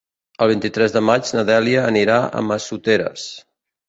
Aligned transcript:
El 0.43 0.47
vint-i-tres 0.51 0.95
de 0.95 1.03
maig 1.09 1.29
na 1.37 1.43
Dèlia 1.49 1.83
anirà 1.89 2.15
a 2.39 2.41
Massoteres. 2.47 3.27